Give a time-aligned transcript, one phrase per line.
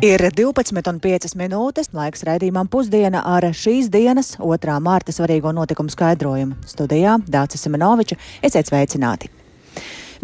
[0.00, 4.76] Ir 12,5 minūtes laiks raidījumam pusdiena ar šīs dienas 2.
[4.80, 6.56] mārta svarīgo notikumu skaidrojumu.
[6.64, 9.28] Studijā Dācis Semenoviča esiet sveicināti!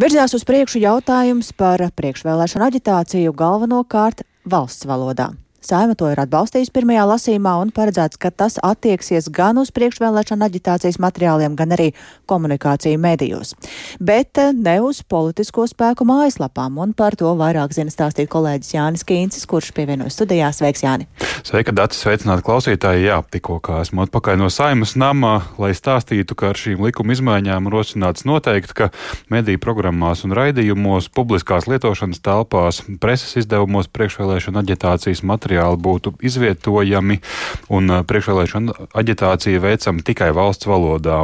[0.01, 5.35] Virzās uz priekšu jautājums par priekšvēlēšanu aģitāciju galvenokārt valsts valodā.
[5.67, 11.01] Saima to ir atbalstījusi pirmajā lasīmā un paredzēts, ka tas attieksies gan uz priekšvēlēšana aģitācijas
[11.03, 11.89] materiāliem, gan arī
[12.31, 13.57] komunikāciju medijos.
[13.99, 19.03] Bet eh, ne uz politisko spēku mājaslapām, un par to vairāk zina stāstīt kolēģis Jānis
[19.09, 20.53] Kīncis, kurš pievienojas studijā.
[20.55, 21.09] Sveiks, Jāni!
[21.43, 21.99] Sveika, Dārts!
[21.99, 23.09] Sveicināti klausītāji!
[23.09, 27.67] Jā, tikko kā esmu atpakaļ no Saimas nama, lai stāstītu, ka ar šīm likuma izmaiņām
[27.75, 28.91] rosināts noteikti, ka
[29.35, 37.21] mediju programmās un raidījumos, publiskās lietošanas telpās, preses izdevumos priekšvēlēšana aģitācijas materiāli materiāli būtu izvietojami
[37.73, 41.17] un priekšvēlēšana aģitācija veicama tikai valsts valodā.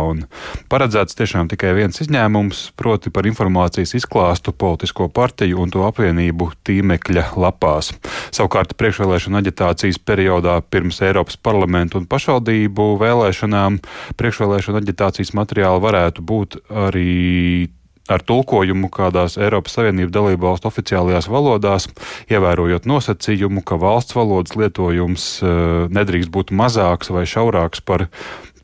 [0.72, 7.34] Paredzēts tiešām tikai viens izņēmums, proti par informācijas izklāstu politisko partiju un to apvienību tīmekļa
[7.36, 7.92] lapās.
[8.32, 13.78] Savukārt priekšvēlēšana aģitācijas periodā pirms Eiropas parlamentu un pašvaldību vēlēšanām
[14.16, 17.68] priekšvēlēšana aģitācijas materiāli varētu būt arī
[18.10, 21.88] ar tulkojumu kādās Eiropas Savienības dalību valstu oficiālajās valodās,
[22.32, 25.52] ievērojot nosacījumu, ka valsts valodas lietojums eh,
[25.92, 28.08] nedrīkst būt mazāks vai šaurāks par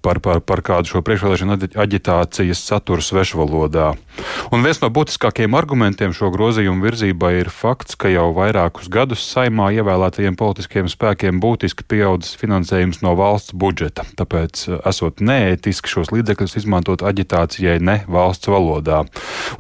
[0.03, 3.93] par, par, par kādu šo priekšvēlēšanu aģitācijas saturu svešvalodā.
[4.55, 9.71] Un viens no būtiskākajiem argumentiem šo grozījumu virzībai ir fakts, ka jau vairākus gadus saimā
[9.79, 14.07] ievēlētajiem politiskiem spēkiem būtiski pieaudzis finansējums no valsts budžeta.
[14.19, 19.05] Tāpēc eh, esot neētiski šos līdzekļus izmantot aģitācijai ne valsts valodā.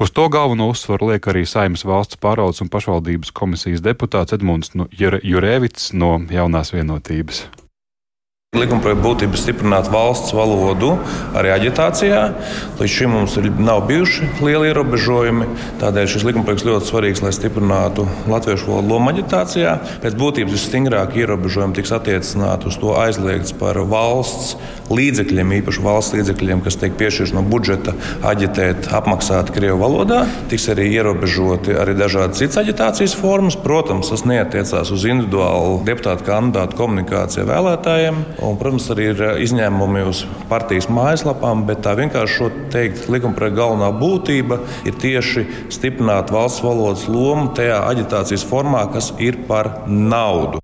[0.02, 5.92] Uz to galveno uzsvaru liek arī Saimas valsts pārvaldes un pašvaldības komisijas deputāts Edmunds Jurēvits
[5.94, 7.46] no jaunās vienotības.
[8.56, 10.94] Likumprojekta būtība ir stiprināt valsts valodu
[11.36, 12.20] arī aģitācijā.
[12.78, 15.48] Līdz šim mums ir, nav bijuši lieli ierobežojumi.
[15.82, 19.74] Tādēļ šis likumprojekts ļoti svarīgs, lai stiprinātu latviešu valodu lomu aģitācijā.
[20.00, 24.56] Pēc būtības visstingrāk ierobežojumi tiks attiecināti uz to aizliegts par valsts
[24.88, 27.92] līdzekļiem, īpaši valsts līdzekļiem, kas tiek piešķirti no budžeta,
[28.32, 30.22] aģitēt, apmaksāt Krievu valodā.
[30.48, 33.60] Tiks arī ierobežoti arī dažādas citas aģitācijas formas.
[33.60, 38.24] Protams, tas neatiecās uz individuālu deputātu kandidātu komunikāciju vēlētājiem.
[38.38, 43.90] Un, protams, arī ir eh, izņēmumi uz partijas mājaslapām, bet tā vienkārši teikt, likumprojekta galvenā
[43.98, 50.62] būtība ir tieši stiprināt valsts valodas lomu tajā aģitācijas formā, kas ir par naudu.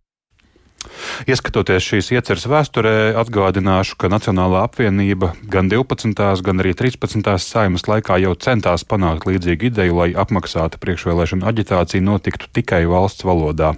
[1.31, 6.43] Ieskatoties šīs ieceres vēsturē, atgādināšu, ka Nacionālā apvienība gan 12.
[6.45, 7.31] gan arī 13.
[7.41, 13.73] saimas laikā jau centās panākt līdzīgu ideju, lai apmaksāta priekšvēlēšana aģitācija notiktu tikai valsts valodā.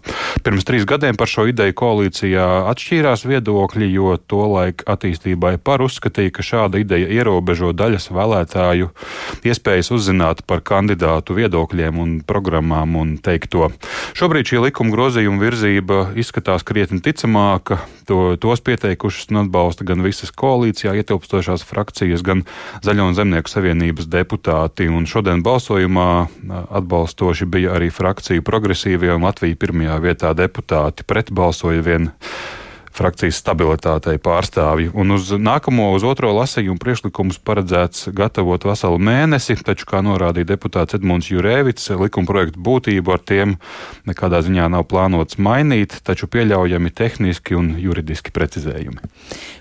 [0.47, 6.47] Pirms trīs gadiem par šo ideju koalīcijā atšķīrās viedokļi, jo tolaik attīstībai par uzskatīja, ka
[6.47, 8.91] šāda ideja ierobežo daļas vēlētāju
[9.47, 13.71] iespējas uzzināt par kandidātu viedokļiem un programmām un teikto.
[14.17, 17.79] Šobrīd šī likuma grozījuma virzība izskatās krietni ticama ticamāka.
[18.07, 22.45] To, tos pieteikušas un atbalsta gan visas koalīcijā ietilpstošās frakcijas, gan
[22.87, 24.87] Zaļo un Zemnieku savienības deputāti.
[24.87, 26.29] Un šodien balsojumā
[26.71, 31.03] atbalstoši bija arī frakciju progresīvie un Latvija pirmajā vietā deputāti.
[31.03, 32.13] Pret balsoja vien
[32.97, 34.91] frakcijas stabilitātei pārstāvji.
[34.97, 40.97] Un uz nākamo, uz otro lasījumu priekšlikumus paredzēts gatavot veselu mēnesi, taču, kā norādīja deputāts
[40.97, 43.57] Edmunds Jurēvits, likuma projektu būtību ar tiem
[44.09, 49.13] nekādā ziņā nav plānots mainīt, taču pieļaujami tehniski un juridiski precizējumi.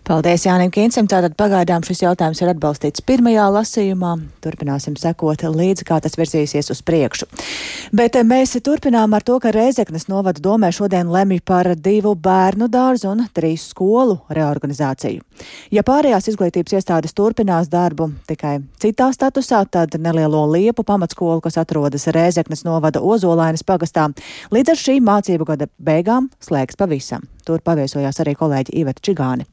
[0.06, 1.10] Paldies Jānim Kīncim.
[1.10, 4.16] Tātad pagaidām šis jautājums ir atbalstīts pirmajā lasījumā.
[4.46, 7.28] Turpināsim sekot līdzi, kā tas virzīsies uz priekšu.
[7.96, 13.12] Bet mēs turpinām ar to, ka Reizeknas novada domē šodien lemj par divu bērnu dārzu
[13.12, 15.24] un trīs skolu reorganizāciju.
[15.74, 22.08] Ja pārējās izglītības iestādes turpinās darbu tikai citā statusā, tad nelielo liepu pamatskolu, kas atrodas
[22.08, 24.10] Reizeknas novada Ozolainas pagastā,
[24.52, 27.26] līdz ar šī mācību gada beigām slēgs pavisam.
[27.46, 29.50] Tur paviesojās arī kolēģi Iveta Čigāni.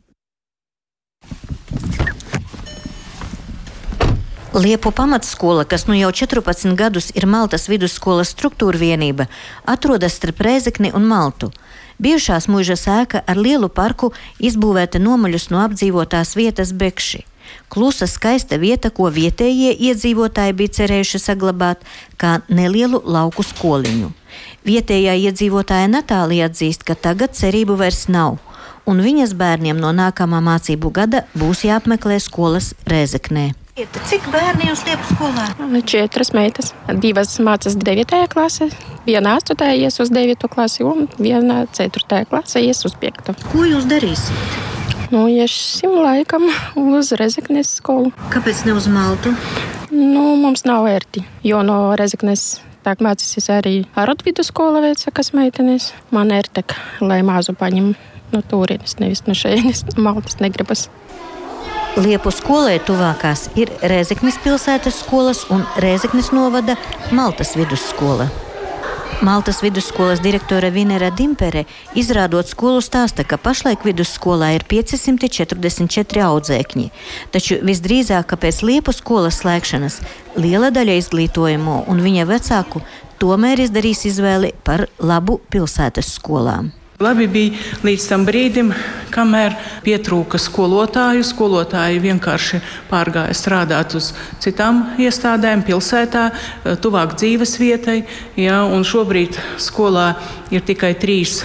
[4.53, 9.25] Liepu pamatskola, kas nu jau 14 gadus ir Maltas vidusskolas struktūra vienība,
[9.64, 11.49] atrodas starp Rēzekni un Maltu.
[12.02, 14.10] Bijušās mūža sēka ar lielu parku
[14.43, 17.22] izbūvēta nomaļus no apdzīvotās vietas Bekši.
[17.70, 21.87] Klusa, skaista vieta, ko vietējie iedzīvotāji bija cerējuši saglabāt
[22.19, 24.10] kā nelielu lauku skoliņu.
[24.66, 28.38] Vietējā iedzīvotāja Natālija atzīst, ka tagad cerību vairs nav,
[28.87, 33.52] un viņas bērniem no nākamā mācību gada būs jāapmeklē skolas Rēzeknē.
[33.73, 35.47] Cik bērni jūs liekat skolā?
[35.89, 36.75] Četras meitas.
[37.01, 38.19] Divas mācās 9.
[38.29, 38.67] klasē,
[39.07, 39.65] viena 8.
[39.81, 40.45] ies uz 9.
[40.53, 42.27] klasi un viena 4.
[42.29, 43.33] klasē ies uz 5.
[43.49, 44.59] Ko jūs darīsiet?
[45.15, 46.45] Nu, iesim laikam
[46.77, 48.13] uz Rezeknes skolu.
[48.35, 49.33] Kāpēc ne uz Maltu?
[49.89, 55.93] Nu, mums nav vērti, jo no Rezeknes Tā mācīsies arī Arot vidusskola veica, kas meitenes.
[56.11, 56.65] Man ir tā,
[57.01, 57.93] lai māzu paņem
[58.33, 60.89] no turienes, nevis no šejienes, maltas negribas.
[61.93, 66.79] Liepu skolai tuvākās ir Rēzeknes pilsētas skolas un Rēzeknes novada
[67.12, 68.31] Maltas vidusskola.
[69.21, 76.89] Maltas vidusskolas direktore Vinera Dimpere izrādot skolu stāsta, ka pašlaik vidusskolā ir 544 audzēkņi,
[77.29, 80.00] taču visdrīzāk, ka pēc liepu skolas slēgšanas
[80.41, 82.81] liela daļa izglītojumu un viņa vecāku
[83.21, 86.73] tomēr izdarīs izvēli par labu pilsētas skolām.
[87.02, 88.69] Labi bija līdz tam brīdim,
[89.10, 91.25] kamēr pietrūka skolotāju.
[91.26, 92.60] Skolotāji vienkārši
[92.90, 94.12] pārgāja strādāt uz
[94.43, 96.28] citām iestādēm, pilsētā,
[96.84, 97.99] tuvāk dzīves vietai.
[98.38, 100.12] Ja, šobrīd skolā
[100.54, 101.40] ir tikai trīs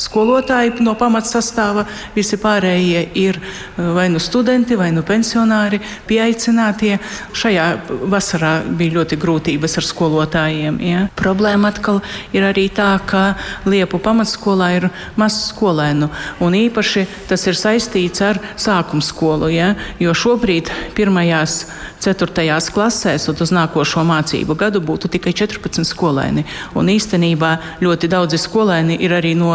[0.00, 6.96] skolotāji no pamatsastāva, visi pārējie ir uh, vai nu studenti, vai nu pensionāri, pieaicinātie.
[7.36, 7.66] Šajā
[8.10, 10.78] vasarā bija ļoti grūtības ar skolotājiem.
[10.84, 11.06] Ja.
[11.18, 12.02] Problēma atkal
[12.36, 14.88] ir arī tā, ka Liepu pamatskolā ir
[15.18, 16.08] maz skolēnu,
[16.44, 21.64] un īpaši tas ir saistīts ar sākuma skolu, ja, jo šobrīd pirmajās,
[22.02, 26.46] ceturtajās klasēs un uz nākošo mācību gadu būtu tikai 14 skolēni,
[26.76, 29.54] un īstenībā ļoti daudzi skolēni ir arī no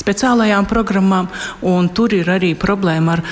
[0.00, 1.30] speciālajām programmām,
[1.62, 3.24] un tur ir arī problēma ar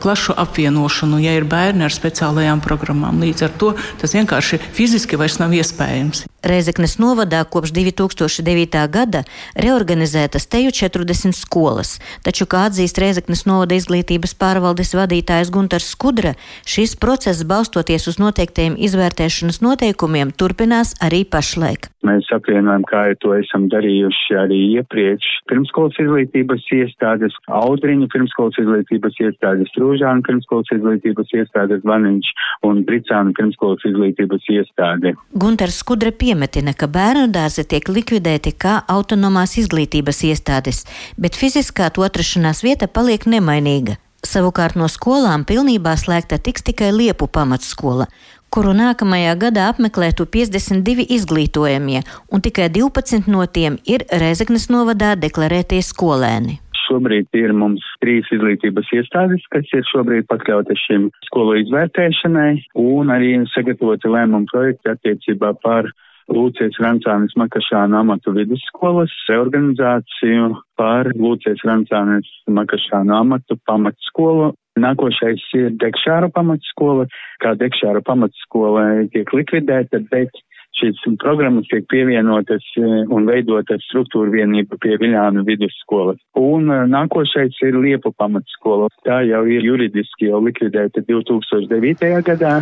[0.00, 3.22] klašu apvienošanu, ja ir bērni ar speciālajām programmām.
[3.22, 6.26] Līdz ar to tas vienkārši fiziski vairs nav iespējams.
[6.40, 8.78] Reizeknes novadā kopš 2009.
[8.88, 9.20] gada
[9.52, 16.32] reorganizētas teju 40 skolas, taču, kā atzīst Reizeknes novada izglītības pārvaldes vadītājs Guntars Skudra,
[16.64, 21.90] šis process balstoties uz noteiktiem izvērtēšanas noteikumiem turpinās arī pašlaik.
[22.08, 25.28] Mēs apvienojam, kā jau to esam darījuši arī iepriekš.
[25.52, 32.32] Pirmskolas izglītības iestādes, Audriņa pirmskolas izglītības iestādes, Rūžāna pirmskolas izglītības iestādes, Vaniņš
[32.64, 35.14] un Bricāna pirmskolas izglītības iestāde.
[35.36, 40.84] Gunters Skudra pie piemetina, ka bērnu dārzi tiek likvidēti kā autonomās izglītības iestādes,
[41.18, 43.96] bet fiziskā to atrašanās vieta paliek nemainīga.
[44.22, 48.06] Savukārt no skolām pilnībā slēgta tiks tikai Liepu pamatskola,
[48.50, 55.82] kuru nākamajā gadā apmeklētu 52 izglītojamie, un tikai 12 no tiem ir Rezeknes novadā deklarētie
[55.86, 56.60] skolēni
[56.90, 62.52] šobrīd ir mums trīs izglītības iestādes, kas ir šobrīd pakļautas šim skolu izvērtēšanai
[62.82, 65.90] un arī sagatavoti lēmumu projekti attiecībā par
[66.30, 74.52] Lūcijas Rancānis Makašāna amatu vidusskolas reorganizāciju par Lūcijas Rancānis Makašāna amatu pamatskolu.
[74.80, 77.06] Nākošais ir Dekšāra pamatskola,
[77.42, 80.40] kā Dekšāra pamatskola tiek likvidēta, bet
[80.78, 86.20] šīs programmas tiek pievienotas e, un veidotas struktūra vienība pie Viļānu vidusskolas.
[86.38, 88.90] Un e, nākošais ir Liepu pamatskola.
[89.06, 92.12] Tā jau ir juridiski jau likvidēta 2009.
[92.26, 92.60] gadā.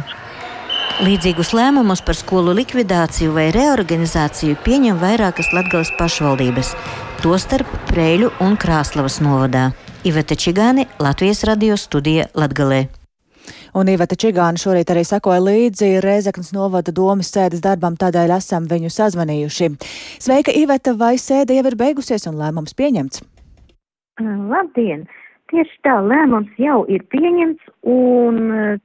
[0.99, 6.73] Līdzīgus lēmumus par skolu likvidāciju vai reorganizāciju pieņem vairākas Latvijas pašvaldības,
[7.23, 9.69] tostarp Preļu un Krāslavas novadā.
[10.04, 12.84] Iveta Čigāni, Latvijas radio studija Latgalē.
[13.74, 18.92] Un Iveta Čigāna šorīt arī sakoja līdzi Rēzeknas novada domas sēdes darbam, tādēļ esam viņu
[18.94, 19.68] sazvanījuši.
[20.22, 23.24] Sveika, Iveta, vai sēde jau ir beigusies un lēmums pieņemts?
[24.22, 25.08] Labdien!
[25.50, 28.38] Tieši tā, lēmums jau ir pieņemts un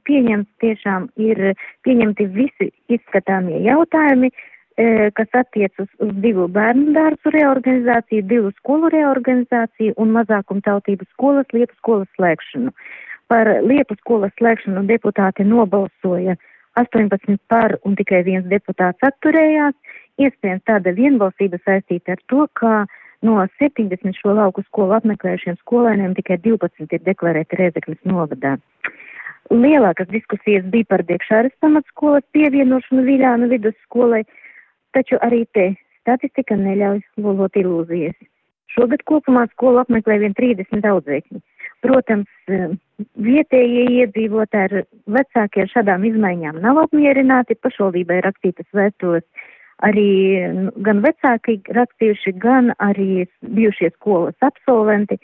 [0.08, 1.52] pieņemts tiešām ir
[1.86, 4.53] pieņemti visi izskatāmie jautājumi, e,
[5.18, 12.10] kas attiecas uz divu bērnu dārzu reorganizāciju, divu skolu reorganizāciju un mazākumtautību skolas, lietu skolas
[12.16, 12.74] slēgšanu.
[13.30, 16.34] Par lietu skolas slēgšanu deputāti nobalsoja
[16.80, 19.78] 18 par un tikai viens deputāts atturējās.
[20.18, 22.84] Iespējams tāda vienbalsība saistīta ar to, ka
[23.24, 28.58] No 70 šo lauku skolu apmeklējušiem skolēniem tikai 12 ir deklarēti Rēzekļas novadā.
[29.48, 34.20] Lielākas diskusijas bija par Diekšāras pamatskolas pievienošanu Viļānu vidusskolai,
[34.94, 35.72] taču arī te
[36.02, 38.16] statistika neļauj lolot ilūzijas.
[38.74, 41.42] Šogad kopumā skolu apmeklē vien 30 audzēkņi.
[41.84, 42.30] Protams,
[43.20, 44.86] vietējie iedzīvotāji ar
[45.18, 49.26] vecākiem šādām izmaiņām nav apmierināti, pašvaldībai rakstītas vēstules
[49.84, 50.08] arī
[50.86, 55.18] gan vecāki rakstījuši, gan arī bijušie skolas absolventi.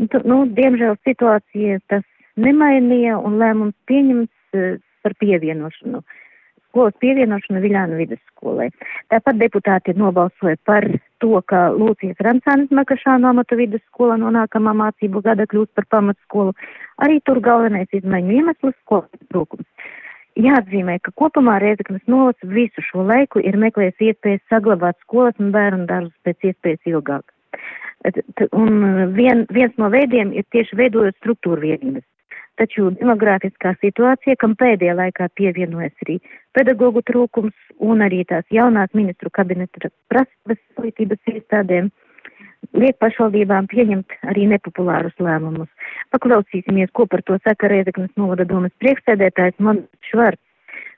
[0.00, 2.06] Nu, nu, diemžēl situācija tas
[2.40, 6.00] nemainīja un lēmums pieņemts uh, par pievienošanu.
[6.70, 8.68] Skolas pievienošanu Viļānu vidusskolai.
[9.10, 10.86] Tāpat deputāti nobalsoja par
[11.18, 16.54] to, ka Lūcijas Rancānis Makašānu amatu vidusskola no nākamā mācību gada kļūst par pamatskolu.
[17.02, 19.66] Arī tur galvenais izmaiņu iemesls skolas trūkums.
[20.38, 25.90] Jāatzīmē, ka kopumā Rēzaknes novads visu šo laiku ir meklējis iespējas saglabāt skolas un bērnu
[25.90, 27.34] dārzus pēc iespējas ilgāk.
[28.56, 32.06] Un vien, viens no veidiem ir tieši veidojot struktūru vienības.
[32.60, 36.18] Taču demogrāfiskā situācija, kam pēdējā laikā pievienojas arī
[36.56, 41.90] pedagoģu trūkums un arī tās jaunās ministru kabineta prasības izglītības iestādēm,
[42.76, 45.70] liek pašvaldībām pieņemt arī nepopulārus lēmumus.
[46.14, 50.44] Paklausīsimies, ko par to saka Reizeknas novada domas priekšsēdētājs Monats Švarts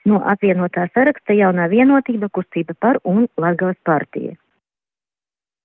[0.09, 4.35] no apvienotā saraksta jaunā vienotība kustība par un Latgales partija.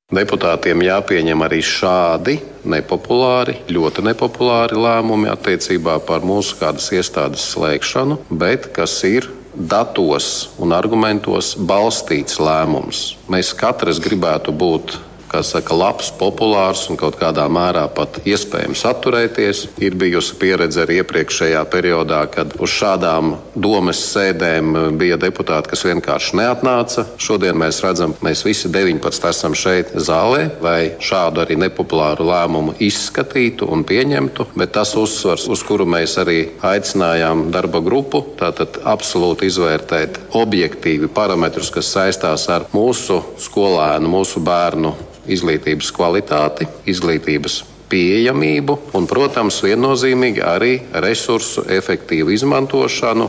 [0.08, 8.70] Deputātiem jāpieņem arī šādi nepopulāri, ļoti nepopulāri lēmumi attiecībā par mūsu kādas iestādes slēgšanu, bet
[8.72, 13.18] kas ir datos un argumentos balstīts lēmums.
[13.28, 14.96] Mēs katrs gribētu būt
[15.32, 19.64] kā saka, labs, populārs un kaut kādā mērā pat iespējams atturēties.
[19.84, 26.40] Ir bijusi pieredze arī iepriekšējā periodā, kad uz šādām domas sēdēm bija deputāti, kas vienkārši
[26.40, 27.06] neatnāca.
[27.22, 33.70] Šodien mēs redzam, mēs visi 19 esam šeit zālē, lai šādu arī nepopulāru lēmumu izskatītu
[33.74, 40.20] un pieņemtu, bet tas uzsvars, uz kuru mēs arī aicinājām darba grupu, tātad absolūti izvērtēt
[40.38, 44.96] objektīvi parametrus, kas saistās ar mūsu skolēnu, mūsu bērnu
[45.32, 53.28] izglītības kvalitāti, izglītības pieejamību un, protams, viennozīmīgi arī resursu efektīvu izmantošanu.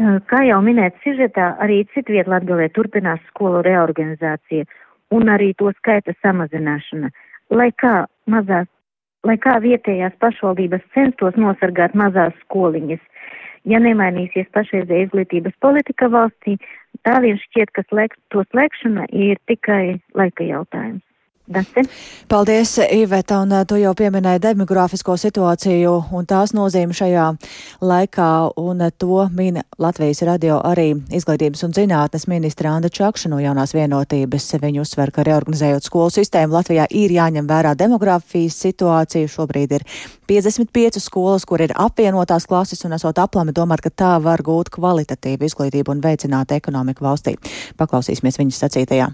[0.00, 4.64] Kā jau minēts sižetā, arī citviet Latgalē turpinās skolu reorganizācija
[5.12, 7.10] un arī to skaita samazināšana.
[7.52, 8.68] Lai kā mazās,
[9.26, 13.02] lai kā vietējās pašvaldības censtos nosargāt mazās skoliņas,
[13.68, 16.56] ja nemainīsies pašreizē izglītības politika valstī,
[17.06, 21.04] tā vien šķiet, ka slēg, to slēgšana ir tikai laika jautājums.
[21.50, 21.82] Dasi?
[22.28, 27.24] Paldies, Iveta, un uh, tu jau pieminēji demografisko situāciju un tās nozīmi šajā
[27.82, 28.26] laikā,
[28.62, 33.74] un uh, to min Latvijas radio arī izglītības un zinātnes ministra Anda Čakša no jaunās
[33.74, 34.46] vienotības.
[34.62, 39.30] Viņa uzsver, ka reorganizējot skolu sistēmu Latvijā ir jāņem vērā demografijas situācija.
[39.34, 39.86] Šobrīd ir
[40.30, 45.50] 55 skolas, kur ir apvienotās klases, un esot aplami domāt, ka tā var gūt kvalitatīvu
[45.50, 47.34] izglītību un veicināt ekonomiku valstī.
[47.80, 49.10] Paklausīsimies viņas sacītajā.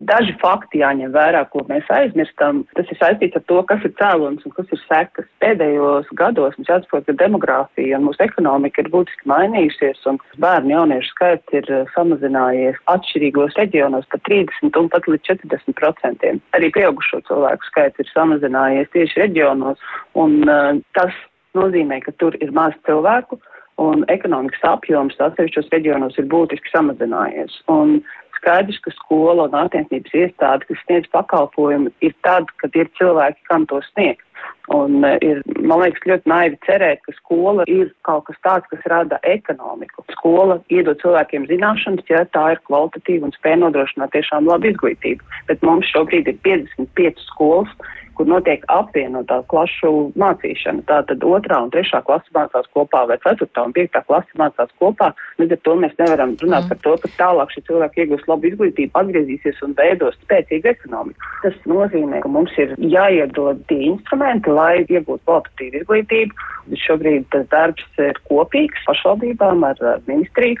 [0.00, 2.62] Daži fakti jāņem vērā, ko mēs aizmirstam.
[2.76, 5.26] Tas ir saistīts ar to, kas ir cēlonis un kas ir sekas.
[5.44, 11.12] Pēdējos gados mums jāsaprot, ka demogrāfija un mūsu ekonomika ir būtiski mainījusies, un bērnu jauniešu
[11.12, 16.40] skaits ir eh, samazinājies atšķirīgos reģionos par 30 un pat līdz 40 procentiem.
[16.56, 19.84] Arī pieaugušo cilvēku skaits ir samazinājies tieši reģionos,
[20.16, 21.12] un uh, tas
[21.58, 23.36] nozīmē, ka tur ir maz cilvēku,
[23.80, 27.60] un ekonomikas apjoms atsevišķos reģionos ir būtiski samazinājies.
[27.72, 28.00] Un,
[28.40, 33.68] skaidrs, ka skola un attiecības iestāde, kas sniedz pakalpojumu, ir tad, kad ir cilvēki, kam
[33.70, 34.24] to sniegt.
[34.72, 38.84] Un uh, ir, man liekas, ļoti naivi cerēt, ka skola ir kaut kas tāds, kas
[38.92, 40.04] rada ekonomiku.
[40.14, 45.26] Skola iedod cilvēkiem zināšanas, ja tā ir kvalitatīva un spēj nodrošināt tiešām labu izglītību.
[45.50, 47.74] Bet mums šobrīd ir 55 skolas,
[48.18, 50.84] kur notiek apvienotā klašu mācīšana.
[50.88, 55.10] Tātad otrā un trešā klasa mācās kopā, vai ceturtā un piektā klasa mācās kopā.
[55.40, 56.72] Līdz ar to mēs nevaram runāt mm.
[56.72, 61.30] par to, ka tālāk šie cilvēki iegūs labu izglītību, atgriezīsies un veidos spēcīgu ekonomiku.
[61.44, 66.48] Tas nozīmē, ka mums ir jāiedod tie instrumenti, lai iegūtu kvalitatīvu izglītību.
[66.86, 70.60] Šobrīd tas darbs ir kopīgs pašvaldībām ar ministriju,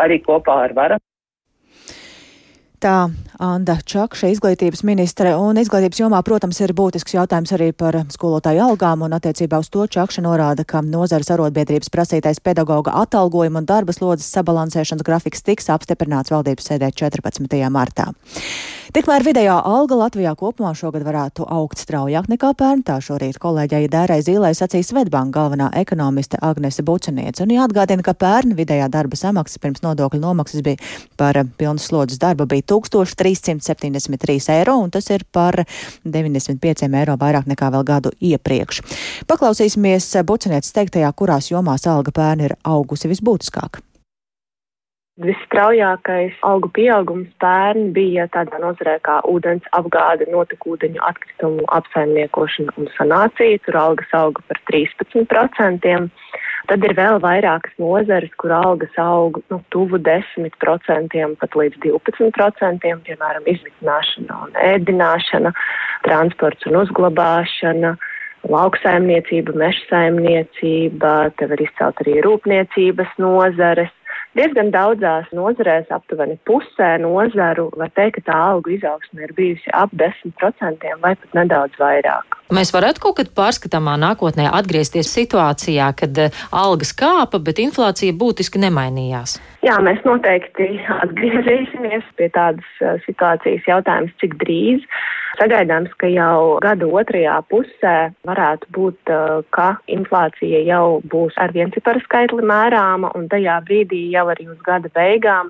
[0.00, 1.02] arī kopā ar varam.
[2.84, 3.08] Tā
[3.40, 9.06] Anda Čakša, izglītības ministre, un izglītības jomā, protams, ir būtisks jautājums arī par skolotāju algām,
[9.06, 14.28] un attiecībā uz to Čakša norāda, ka nozares arotbiedrības prasītais pedagoga atalgojuma un darba slodzes
[14.36, 17.56] sabalansēšanas grafiks tiks apstiprināts valdības sēdē 14.
[17.72, 18.12] martā.
[18.94, 24.20] Tikmēr vidējā alga Latvijā kopumā šogad varētu augt straujāk nekā pērn, tā šorīt kolēģei Dērai
[24.22, 29.82] Zīlē sacīja Svetbanka galvenā ekonomiste Agnese Bučaniece, un jāatgādina, ka pērn vidējā darba samaksa pirms
[29.82, 30.78] nodokļu nomaksas bija
[31.18, 35.62] par pilnas slodzes darbu bija 1373 eiro, un tas ir par
[36.04, 38.82] 95 eiro vairāk nekā vēl gadu iepriekš.
[39.30, 43.82] Paklausīsimies Bucinietes teiktajā, kurās jomās alga pērni ir augusi visbūtiskāk.
[45.22, 53.60] Visstraujākais algu pieaugums pērn bija tādā nozarē kā ūdens apgāde, notekūdeņu atkritumu apsaimniekošana un sanācija.
[53.62, 56.10] Tur algas auga par 13%.
[56.64, 63.50] Tad ir vēl vairākas nozares, kur algas aug nu, tuvu 10%, pat līdz 12%, piemēram,
[63.52, 65.52] izmitināšana un ēdināšana,
[66.06, 67.92] transports un uzglabāšana
[68.48, 73.92] lauksaimniecība, mežsaimniecība, te var izcelt arī rūpniecības nozares.
[74.34, 79.92] Diezgan daudzās nozarēs, aptuveni pusē nozaru, var teikt, ka tā algu izaugsme ir bijusi ap
[80.00, 82.40] 10% vai pat nedaudz vairāk.
[82.52, 88.60] Mēs varētu kaut kad pārskatāmā nākotnē atgriezties situācijā, kad eh, algas kāpa, bet inflācija būtiski
[88.60, 89.38] nemainījās.
[89.64, 94.84] Jā, mēs noteikti atgriezīsimies pie tādas uh, situācijas jautājums, cik drīz.
[95.40, 97.96] Sagaidāms, ka jau gada otrajā pusē
[98.28, 104.28] varētu būt, uh, ka inflācija jau būs ar vienciparu skaitli mērāma, un tajā brīdī jau
[104.34, 105.48] arī uz gada beigām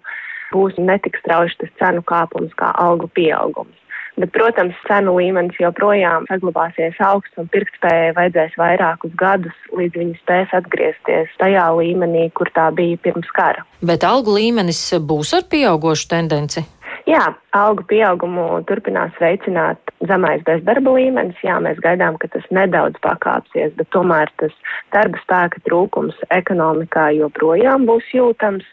[0.55, 3.75] būs netik strauji tas cenu kāpums kā algu pieaugums.
[4.15, 10.55] Bet, protams, cenu līmenis joprojām saglabāsies augsts un pirktspējai vajadzēs vairākus gadus, līdz viņi spēs
[10.55, 13.67] atgriezties tajā līmenī, kur tā bija pirms kara.
[13.83, 16.63] Bet algu līmenis būs ar pieaugošu tendenci?
[17.11, 21.37] Jā, algu pieaugumu turpinās veicināt zemais bezdarba līmenis.
[21.45, 24.55] Jā, mēs gaidām, ka tas nedaudz pakāpsies, bet tomēr tas
[24.95, 28.65] darba spēka trūkums ekonomikā joprojām būs jūtams.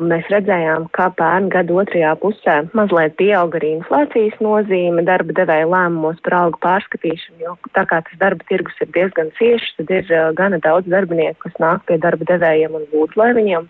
[0.00, 6.22] Mēs redzējām, ka pērn gada otrajā pusē mazliet pieauga arī inflācijas nozīme darba devēja lēmumos
[6.24, 10.30] par algu pārskatīšanu, jo tā kā tas darba tirgus ir diezgan ciešs, tad ir uh,
[10.38, 13.68] gana daudz darbinieku, kas nāk pie darba devējiem un lūdz, lai viņiem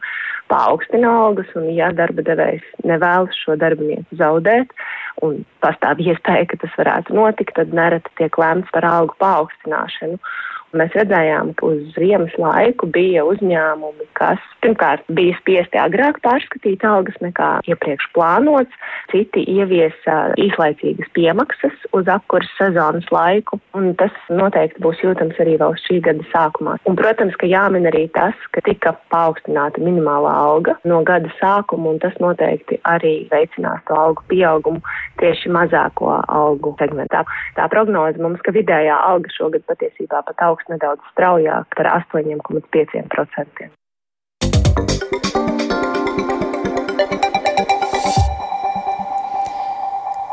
[0.53, 4.71] paaugstina algas, un ja darba devējs nevēlas šo darbinieku zaudēt,
[5.27, 10.23] un pastāv iespēja, ka tas varētu notikt, tad nereti tiek lēmts par algu paaugstināšanu.
[10.71, 17.17] Mēs redzējām, ka uz ziemas laiku bija uzņēmumi, kas pirmkārt bija spiesti agrāk pārskatīt algas
[17.25, 18.77] nekā iepriekš plānots,
[19.11, 25.75] citi ieviesa īslaicīgas piemaksas uz apkurses sezonas laiku, un tas noteikti būs jūtams arī vēl
[25.83, 26.77] šī gada sākumā.
[26.87, 31.99] Un, protams, ka jāmin arī tas, ka tika paaugstināta minimālā alga no gada sākuma, un
[32.05, 34.79] tas noteikti arī veicinās to algu pieaugumu
[35.19, 37.25] tieši mazāko algu segmentā.
[37.59, 43.80] Tā prognoze mums, ka vidējā alga šogad patiesībā pat augsts nedaudz straujāk par 8,5%.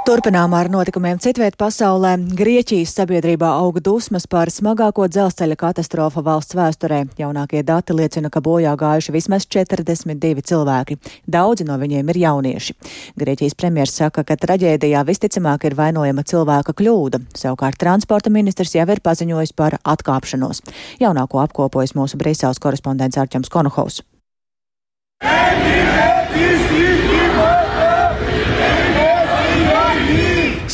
[0.07, 2.13] Turpinām ar notikumiem citviet pasaulē.
[2.39, 7.01] Grieķijas sabiedrībā auga dusmas par smagāko dzelzceļa katastrofu valsts vēsturē.
[7.19, 10.95] Jaunākie dati liecina, ka bojā gājuši vismaz 42 cilvēki.
[11.27, 12.77] Daudzi no viņiem ir jaunieši.
[13.19, 17.25] Grieķijas premjers saka, ka traģēdijā visticamāk ir vainojama cilvēka kļūda.
[17.35, 20.63] Savukārt transporta ministrs jau ir paziņojis par atkāpšanos.
[21.03, 24.05] Jaunāko apkopojas mūsu Brīseles korespondents Arķems Konohaus.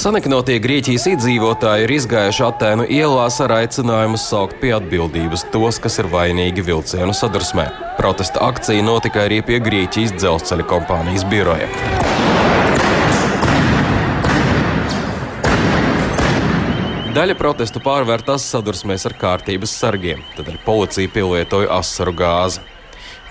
[0.03, 6.09] Saniknotie Grieķijas iedzīvotāji ir izgājuši Atēnu ielās ar aicinājumu saukt pie atbildības tos, kas ir
[6.11, 7.69] vainīgi vilcienu sadursmē.
[7.95, 11.69] Protesta akcija notika arī pie Grieķijas dzelzceļa kompānijas biroja.
[17.15, 22.72] Daļa protestu pārvērtās sadursmēs ar kārtības sargiem, tad arī policija pielietoja asaru gāzi.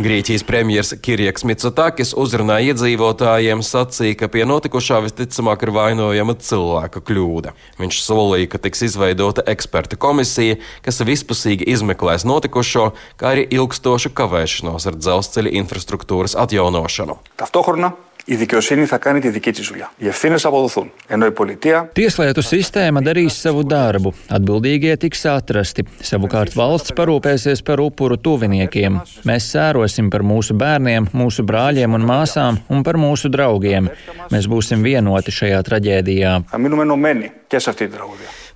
[0.03, 7.53] Grieķijas premjers Kirjaks Mitsotakis uzrunā iedzīvotājiem sacīja, ka pie notikušā visticamāk ir vainojama cilvēka kļūda.
[7.79, 12.89] Viņš solīja, ka tiks izveidota eksperta komisija, kas vispusīgi izmeklēs notikušo,
[13.21, 17.21] kā arī ilgstošu kavēšanos ar dzelzceļa infrastruktūras atjaunošanu.
[17.39, 17.95] Taftohurna.
[18.30, 19.92] η δικαιοσύνη θα κάνει τη δική τη δουλειά.
[19.98, 20.92] Οι ευθύνε αποδοθούν.
[21.08, 21.92] Ενώ η πολιτεία.
[21.96, 25.86] Tieslietu sistēma darīs savu darbu, atbildīgie tiks atrasti.
[26.10, 29.00] Savukārt valsts parūpēsies par upuru tuviniekiem.
[29.28, 33.88] Mēs sērosim par mūsu bērniem, mūsu brāļiem un māsām un par mūsu draugiem.
[34.34, 36.34] Mēs būsim vienoti šajā traģēdijā.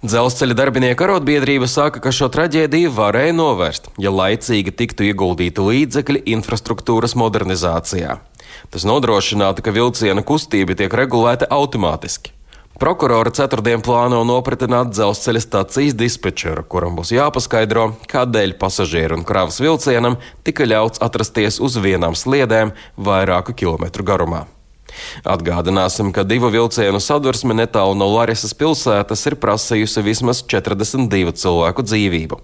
[0.02, 7.14] Dzelzceļa darbinieku arotbiedrība saka, ka šo traģēdiju varēja novērst, ja laicīgi tiktu ieguldīti līdzekļi infrastruktūras
[7.22, 8.18] modernizācijā.
[8.71, 12.33] Tas nodrošinātu, ka vilciena kustība tiek regulēta automātiski.
[12.77, 20.19] Prokurora ceturtdien plāno nopratināt dzelzceļa stācijas dispečeru, kuram būs jāpaskaidro, kādēļ pasažieru un kravas vilcienam
[20.45, 24.43] tika ļauts atrasties uz vienām sliedēm vairāku kilometru garumā.
[25.25, 32.41] Atgādināsim, ka divu vilcienu sadursme netālu no Larisas pilsētas ir prasījusi vismaz 42 cilvēku dzīvību.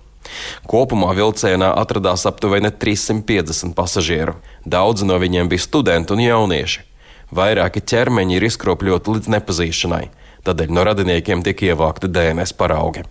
[0.70, 4.36] Kopumā vilcienā atradās aptuveni 350 pasažieru.
[4.64, 6.86] Daudzi no viņiem bija studenti un jaunieši.
[7.32, 10.04] Vairāki ķermeņi ir izkropļoti līdz nepazīšanai,
[10.44, 13.06] tādēļ no radiniekiem tiek ievākti DNS paraugi.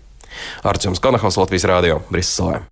[0.64, 2.71] Arčuns Kanahos Latvijas Rādio Briselē.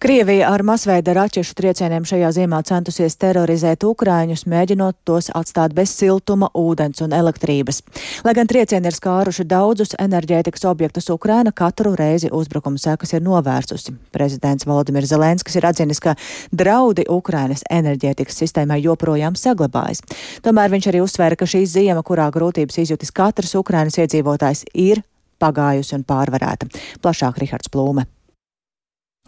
[0.00, 6.46] Krievija ar masveida raķešu triecieniem šajā ziemā centusies terorizēt ukrāņus, mēģinot tos atstāt bez siltuma,
[6.56, 7.82] ūdens un elektrības.
[8.24, 13.92] Lai gan triecieni ir skāruši daudzus enerģētikas objektus, Ukraina katru reizi uzbrukuma sekas ir novērsusi.
[14.16, 16.14] Prezidents Volodimirs Zelenskis ir atzinis, ka
[16.48, 20.00] draudi Ukrainas enerģētikas sistēmai joprojām saglabājas.
[20.40, 25.04] Tomēr viņš arī uzsvēra, ka šī ziema, kurā grūtības izjutis katrs Ukrainas iedzīvotājs, ir
[25.36, 26.70] pagājusi un pārvarēta.
[27.04, 28.06] Plašāk Rihards Plūme.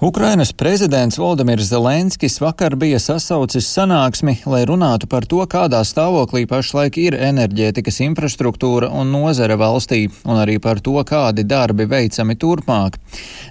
[0.00, 6.96] Ukrainas prezidents Valdemirs Zelenskis vakar bija sasaucis sanāksmi, lai runātu par to, kādā stāvoklī pašlaik
[6.98, 12.96] ir enerģētikas infrastruktūra un nozare valstī, un arī par to, kādi darbi veicami turpmāk.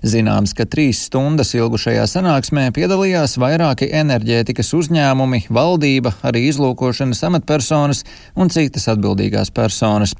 [0.04, 8.04] Zināms, ka trīs stundas ilgušajā sanāksmē piedalījās vairāki enerģētikas uzņēmumi, valdība, arī izlūkošanas amatpersonas
[8.36, 10.17] un citas atbildīgās personas.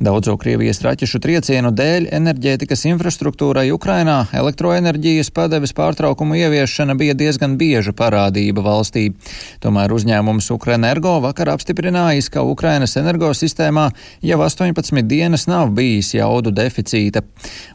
[0.00, 7.56] Daudzo Krievijas raķešu triecienu dēļ enerģētikas infrastruktūrai Ukrainā elektroenerģijas padeves darbības pārtraukumu ieviešana bija diezgan
[7.58, 9.12] bieža parādība valstī.
[9.60, 13.90] Tomēr uzņēmums Ukrenergo vakar apstiprinājis, ka Ukrainas energosistēmā
[14.22, 17.22] jau 18 dienas nav bijis jaudu deficīta.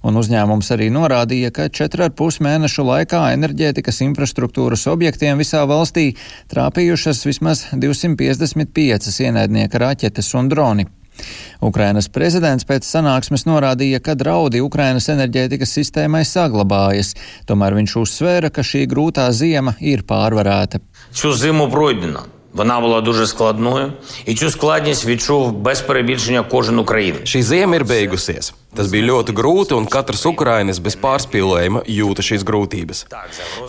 [0.04, 6.16] Un uzņēmums arī norādīja, ka 4,5 mēnešu laikā enerģētikas infrastruktūras objektiem visā valstī
[6.50, 11.03] trāpījušas vismaz 255 ienaidnieka raķetes un droni.
[11.61, 17.15] Ukrainas prezidents pēc sanāksmes norādīja, ka draudi Ukrainas enerģētikas sistēmai saglabājas,
[17.51, 20.79] tomēr viņš uzsvēra, ka šī grūtā ziema ir pārvarēta.
[21.13, 22.27] Цю зиму пройдено.
[22.53, 23.93] Вона була дуже складною,
[24.27, 27.29] і цю складність відчув без перебільшення кожен українець.
[27.29, 28.55] Šī ziema ir beigusies.
[28.74, 33.04] Tas bija ļoti grūti, un katrs ukrānis bez pārspīlējuma jūta šīs grūtības.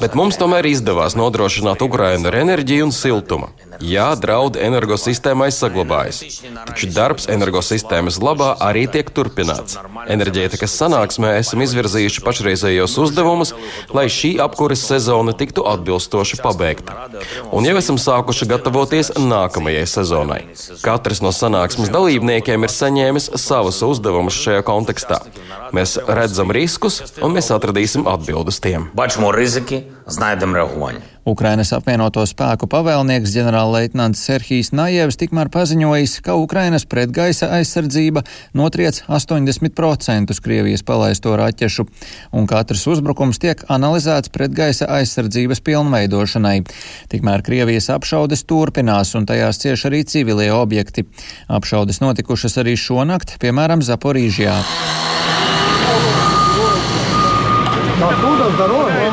[0.01, 3.51] Bet mums tomēr izdevās nodrošināt Ukrainu ar enerģiju un siltumu.
[3.85, 6.23] Jā, draudi energosistēmai saglabājas,
[6.71, 9.77] taču darbs energosistēmas labā arī tiek turpināts.
[10.15, 13.53] Enerģētikas sanāksmē esam izvirzījuši pašreizējos uzdevumus,
[13.93, 17.11] lai šī apkures sezona tiktu atbilstoši pabeigta.
[17.53, 20.41] Un jau esam sākuši gatavoties nākamajai sezonai.
[20.87, 25.21] Katrs no sanāksmes dalībniekiem ir saņēmis savus uzdevumus šajā kontekstā kontekstā.
[25.75, 28.91] Mēs redzam riskus, un mēs atradīsim atbildus tiem.
[28.95, 31.14] Bačmo riziki, znaidam rehoņi.
[31.30, 38.24] Ukrainas apvienoto spēku pavēlnieks ģenerālleitnants Serhijs Najevs tikmēr paziņojis, ka Ukrainas pretgaisa aizsardzība
[38.58, 41.86] notriec 80% Krievijas palaisto raķešu,
[42.34, 46.58] un katrs uzbrukums tiek analizēts pretgaisa aizsardzības pilnveidošanai.
[47.12, 51.06] Tikmēr Krievijas apšaudes turpinās, un tajās cieš arī civilie objekti.
[51.48, 54.58] Apšaudes notikušas arī šonakt, piemēram, Zaporīžjā.
[58.00, 59.13] Оттуда здорово.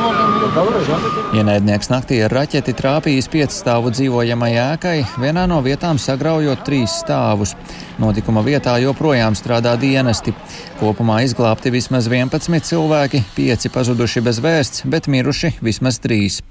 [0.51, 7.53] Ienaidnieks naktī ar raķeti trāpījis piecstāvu dzīvojamai ēkai, vienā no vietām sagraujot trīs stāvus.
[8.01, 10.35] Notikuma vietā joprojām strādā dienesti.
[10.81, 16.43] Kopumā izglābti vismaz 11 cilvēki, 5 pazuduši bez vēsts, bet miruši vismaz 3.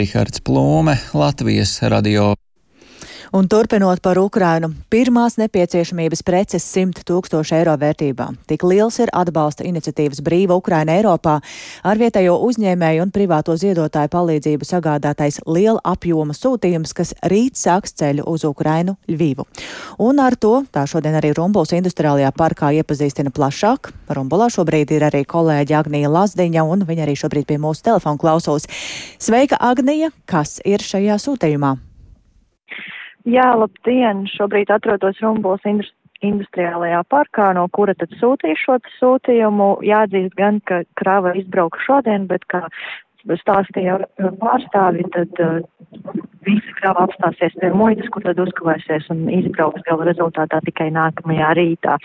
[0.00, 2.32] Rihards Plūme, Latvijas radio.
[3.32, 8.28] Un turpinot par Ukrainu, pirmās nepieciešamības preces 100 tūkstoši eiro vērtībā.
[8.46, 11.40] Tik liels ir atbalsta iniciatīvas Brīva Ukraina Eiropā
[11.82, 18.28] ar vietējo uzņēmēju un privāto ziedotāju palīdzību sagādātais liela apjoma sūtījums, kas rīt sāks ceļu
[18.30, 19.48] uz Ukrainu Ļvivu.
[20.06, 23.90] Un ar to tā šodien arī Rumbuls industriālajā parkā iepazīstina plašāk.
[24.14, 28.70] Rumbulā šobrīd ir arī kolēģi Agnija Lazdiņa, un viņa arī šobrīd pie mūsu telefona klausos.
[29.18, 30.14] Sveika, Agnija!
[30.30, 31.74] Kas ir šajā sūtījumā?
[33.26, 34.24] Jā, labdien!
[34.30, 39.66] Šobrīd atrodos Rumbuls industriālajā parkā, no kura tad sūtīšu šo sūtījumu.
[39.86, 42.62] Jāatzīst gan, ka krava izbrauka šodien, bet kā
[43.26, 43.98] stāstīja
[44.38, 45.58] pārstāvi, tad uh,
[46.46, 51.96] visa krava apstāsies pie muitas, kur tad uzkavēsies un izbrauks gala rezultātā tikai nākamajā rītā.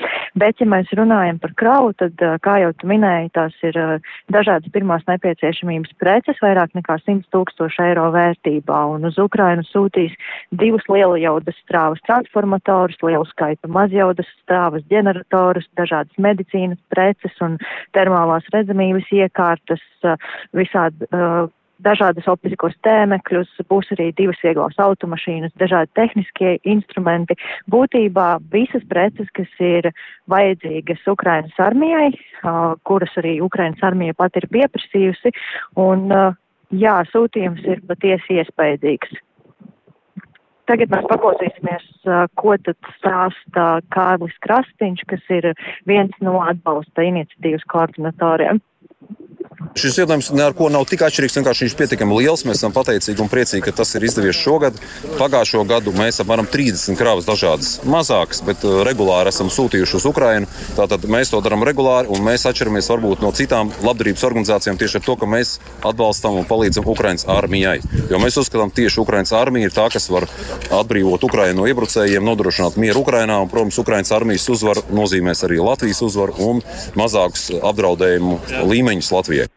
[0.42, 3.78] Bet, ja mēs runājam par kravu, tad, kā jau tu minēji, tās ir
[4.34, 10.18] dažādas pirmās nepieciešamības preces, vairāk nekā 100 tūkstoši eiro vērtībā, un uz Ukrainu sūtīs
[10.64, 17.58] divus lielu jaudas strāvas transformatorus, lielu skaitu mazjaudas strāvas ģeneratorus, dažādas medicīnas preces un
[17.98, 19.84] termālās redzamības iekārtas,
[20.58, 21.50] visādi uh,
[21.86, 27.38] dažādas optiskos tēmekļus, būs arī divas vieglas automašīnas, dažādi tehniskie instrumenti.
[27.72, 29.92] Būtībā visas preces, kas ir
[30.32, 32.12] vajadzīgas Ukrainas armijai,
[32.88, 35.34] kuras arī Ukrainas armija pat ir pieprasījusi,
[35.82, 36.08] un
[36.72, 39.20] jā, sūtījums ir patiesi iespaidīgs.
[40.70, 41.88] Tagad mēs paklausīsimies,
[42.40, 45.50] ko tad stāsta Kārlis Krastiņš, kas ir
[45.90, 48.62] viens no atbalsta iniciatīvas koordinatoriem.
[49.76, 52.44] Šis ziedojums neko nav tik atšķirīgs, vienkārši viņš ir pietiekami liels.
[52.48, 54.76] Mēs esam pateicīgi un priecīgi, ka tas ir izdevies šogad.
[55.16, 60.50] Pagājušo gadu mēs apmēram 30 kravas dažādas mazākas, bet uh, regulāri esam sūtījuši uz Ukrajinu.
[60.76, 65.06] Tātad mēs to darām regulāri un mēs atšķiramies varbūt no citām labdarības organizācijām tieši ar
[65.08, 65.54] to, ka mēs
[65.88, 67.78] atbalstam un palīdzam Ukraiņas armijai.
[68.12, 70.28] Jo mēs uzskatām, ka tieši Ukraiņas armija ir tā, kas var
[70.82, 73.40] atbrīvot Ukraiņu no iebrucējiem, nodrošināt mieru Ukraiņā.
[73.46, 76.62] Un, protams, Ukraiņas armijas uzvaru nozīmēs arī Latvijas uzvaru un
[77.00, 79.51] mazākus apdraudējumu līmeņus Latvijai.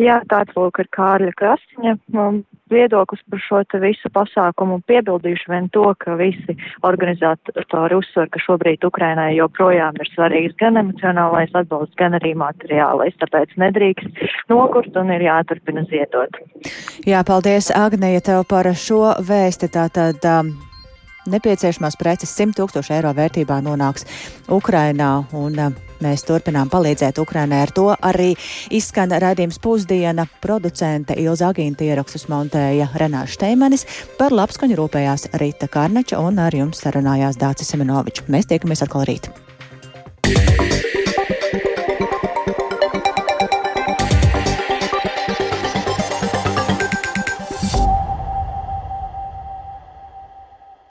[0.00, 2.40] Jā, tāds lūk ir Kārļa Krasņa um,
[2.72, 4.80] viedoklis par šo visu pasākumu.
[4.90, 11.54] Piebildīšu vien to, ka visi organizatori uzsver, ka šobrīd Ukrainai joprojām ir svarīgs gan emocionālais
[11.54, 16.42] atbalsts, gan arī materiālais, tāpēc nedrīkst nokurt un ir jāturpina ziedot.
[17.06, 19.70] Jā, paldies, Agneja, tev par šo vēsti.
[19.78, 20.54] Tātad, um,
[21.30, 24.10] nepieciešamās preces 100 tūkstoši eiro vērtībā nonāks
[24.50, 25.20] Ukrainā.
[25.38, 27.86] Un, uh, Mēs turpinām palīdzēt Ukrainai ar to.
[27.94, 28.32] Arī
[28.74, 30.26] izskan raidījums pusdiena.
[30.42, 33.86] Producente Ilza Agīnta ierakstus montēja Renāša Steimanis.
[34.18, 38.26] Par labskaņu rūpējās Rīta Karnača un ar jums sarunājās Dācis Semenovičs.
[38.28, 39.30] Mēs tiekamies atkal rīt.